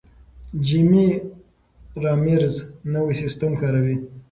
جیمي 0.65 1.07
رامیرز 2.03 2.55
نوی 2.91 3.13
سیستم 3.21 3.51
کاروي. 3.59 3.95